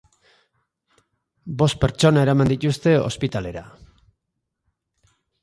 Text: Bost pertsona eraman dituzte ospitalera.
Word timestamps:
Bost 1.59 1.77
pertsona 1.83 2.23
eraman 2.29 2.49
dituzte 2.53 2.95
ospitalera. 3.11 3.65